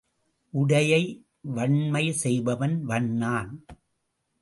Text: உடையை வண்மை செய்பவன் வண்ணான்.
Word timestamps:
உடையை 0.53 1.03
வண்மை 1.41 2.11
செய்பவன் 2.11 2.85
வண்ணான். 2.85 3.65